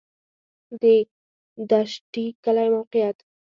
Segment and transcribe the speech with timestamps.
[0.81, 0.83] د
[1.71, 3.17] دشټي کلی موقعیت